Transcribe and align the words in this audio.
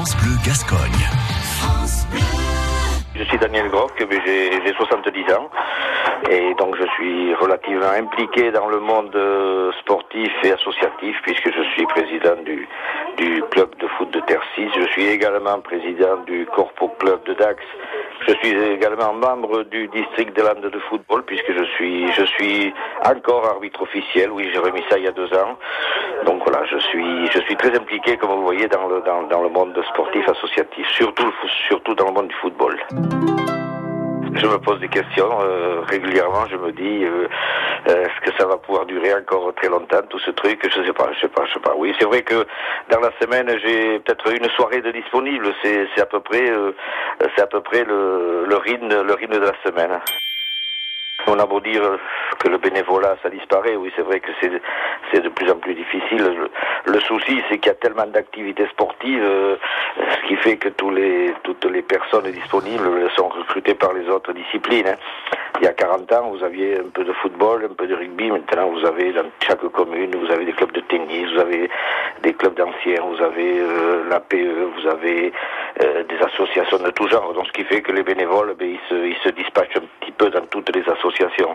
France 0.00 0.16
Bleu 0.16 0.36
Gascogne. 0.46 1.04
Je 3.14 3.22
suis 3.24 3.36
Daniel 3.36 3.68
Groc, 3.68 3.92
j'ai 3.98 4.50
j'ai 4.64 4.72
70 4.72 5.32
ans 5.34 5.50
et 6.30 6.54
donc 6.54 6.74
je 6.78 6.86
suis 6.94 7.34
relativement 7.34 7.90
impliqué 7.90 8.50
dans 8.50 8.68
le 8.68 8.80
monde 8.80 9.14
euh, 9.14 9.70
sportif 9.80 10.32
et 10.42 10.52
associatif 10.52 11.16
puisque 11.22 11.52
je 11.54 11.62
suis 11.74 11.84
président 11.84 12.36
du, 12.42 12.66
club 13.50 13.76
de 13.78 13.86
foot 13.88 14.10
de 14.10 14.20
Tercis. 14.20 14.70
Je 14.74 14.86
suis 14.92 15.06
également 15.08 15.60
président 15.60 16.16
du 16.26 16.46
Corpo 16.46 16.88
Club 16.98 17.22
de 17.24 17.34
Dax. 17.34 17.62
Je 18.26 18.32
suis 18.40 18.56
également 18.56 19.12
membre 19.12 19.64
du 19.64 19.88
district 19.88 20.34
de 20.34 20.40
Landes 20.42 20.70
de 20.72 20.78
football 20.88 21.24
puisque 21.24 21.52
je 21.52 21.64
suis 21.76 22.10
je 22.12 22.24
suis 22.24 22.72
encore 23.04 23.44
arbitre 23.44 23.82
officiel. 23.82 24.30
Oui, 24.30 24.48
j'ai 24.50 24.60
remis 24.60 24.82
ça 24.88 24.96
il 24.96 25.04
y 25.04 25.08
a 25.08 25.12
deux 25.12 25.32
ans. 25.34 25.58
Voilà, 26.50 26.66
je 26.66 26.78
suis 26.78 27.26
je 27.28 27.40
suis 27.42 27.54
très 27.54 27.76
impliqué 27.76 28.16
comme 28.16 28.30
vous 28.30 28.42
voyez 28.42 28.66
dans 28.66 28.88
le 28.88 29.00
dans, 29.02 29.42
le 29.42 29.48
monde 29.50 29.80
sportif 29.88 30.28
associatif, 30.28 30.84
surtout 30.88 31.32
surtout 31.68 31.94
dans 31.94 32.06
le 32.06 32.12
monde 32.12 32.26
du 32.26 32.34
football. 32.42 32.76
Je 34.34 34.46
me 34.46 34.58
pose 34.58 34.80
des 34.80 34.88
questions 34.88 35.30
euh, 35.42 35.82
régulièrement. 35.82 36.46
Je 36.50 36.56
me 36.56 36.72
dis, 36.72 37.04
euh, 37.04 37.28
euh, 37.88 38.02
est-ce 38.04 38.20
que 38.28 38.36
ça 38.36 38.46
va 38.46 38.56
pouvoir 38.56 38.86
durer 38.86 39.14
encore 39.14 39.52
très 39.54 39.68
longtemps 39.68 40.02
tout 40.08 40.18
ce 40.18 40.32
truc? 40.32 40.60
Je 40.64 40.82
sais 40.82 40.92
pas, 40.92 41.12
je 41.12 41.20
sais 41.20 41.28
pas, 41.28 41.44
je 41.46 41.52
sais 41.52 41.60
pas. 41.60 41.74
Oui, 41.76 41.94
c'est 42.00 42.06
vrai 42.06 42.22
que 42.22 42.44
dans 42.90 42.98
la 42.98 43.12
semaine 43.20 43.48
j'ai 43.64 44.00
peut-être 44.00 44.32
une 44.32 44.48
soirée 44.56 44.80
de 44.80 44.90
disponible. 44.90 45.54
C'est 45.62 46.00
à 46.00 46.06
peu 46.06 46.18
près 46.18 46.46
c'est 47.36 47.42
à 47.42 47.46
peu 47.46 47.60
près 47.60 47.84
le 47.84 48.44
le 48.46 48.56
le 49.04 49.14
rythme 49.14 49.38
de 49.38 49.38
la 49.38 49.54
semaine. 49.64 50.00
On 51.26 51.38
a 51.38 51.46
beau 51.46 51.60
dire 51.60 51.82
que 52.38 52.48
le 52.48 52.58
bénévolat 52.58 53.16
ça 53.22 53.28
disparaît, 53.28 53.76
oui 53.76 53.92
c'est 53.94 54.02
vrai 54.02 54.20
que 54.20 54.30
c'est 54.40 54.50
c'est 55.12 55.20
de 55.22 55.28
plus 55.28 55.50
en 55.50 55.56
plus 55.56 55.74
difficile. 55.74 56.48
Le, 56.84 57.00
souci 57.00 57.42
c'est 57.48 57.58
qu'il 57.58 57.66
y 57.68 57.70
a 57.70 57.74
tellement 57.74 58.06
d'activités 58.06 58.66
sportives, 58.68 59.22
euh, 59.22 59.56
ce 59.96 60.28
qui 60.28 60.36
fait 60.36 60.56
que 60.56 60.68
toutes 60.68 61.64
les 61.64 61.82
personnes 61.82 62.30
disponibles 62.30 63.10
sont 63.16 63.28
recrutées 63.28 63.74
par 63.74 63.92
les 63.92 64.08
autres 64.08 64.32
disciplines. 64.32 64.86
hein. 64.86 64.96
Il 65.60 65.64
y 65.64 65.68
a 65.68 65.72
40 65.72 66.10
ans, 66.12 66.30
vous 66.30 66.42
aviez 66.42 66.78
un 66.78 66.88
peu 66.94 67.04
de 67.04 67.12
football, 67.12 67.66
un 67.70 67.74
peu 67.74 67.86
de 67.86 67.94
rugby. 67.94 68.30
Maintenant, 68.30 68.70
vous 68.70 68.86
avez 68.86 69.12
dans 69.12 69.26
chaque 69.46 69.60
commune, 69.72 70.14
vous 70.16 70.30
avez 70.32 70.46
des 70.46 70.52
clubs 70.52 70.72
de 70.72 70.80
tennis, 70.80 71.30
vous 71.34 71.40
avez 71.40 71.68
des 72.22 72.32
clubs 72.32 72.54
d'anciens, 72.54 73.02
vous 73.02 73.22
avez 73.22 73.58
euh, 73.60 74.08
l'APE, 74.08 74.34
vous 74.34 74.88
avez 74.88 75.32
euh, 75.84 76.02
des 76.04 76.16
associations 76.24 76.78
de 76.78 76.90
tout 76.92 77.08
genre. 77.08 77.34
Donc, 77.34 77.46
ce 77.48 77.52
qui 77.52 77.64
fait 77.64 77.82
que 77.82 77.92
les 77.92 78.02
bénévoles, 78.02 78.54
ben, 78.58 78.70
ils, 78.70 78.80
se, 78.88 78.94
ils 79.06 79.18
se 79.22 79.28
dispatchent 79.30 79.76
un 79.76 79.82
petit 80.00 80.12
peu 80.12 80.30
dans 80.30 80.46
toutes 80.46 80.74
les 80.74 80.88
associations. 80.88 81.54